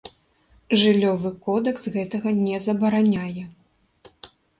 [0.83, 3.45] Жыллёвы кодэкс гэтага не забараняе.